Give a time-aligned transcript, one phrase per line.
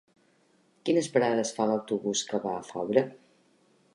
[0.89, 3.07] Quines parades fa l'autobús que va a Faura?